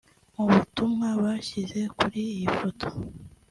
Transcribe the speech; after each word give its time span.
Mu 0.35 0.45
butumwa 0.51 1.07
bashyize 1.21 1.79
kuri 1.97 2.19
iyi 2.33 2.47
foto 2.57 2.87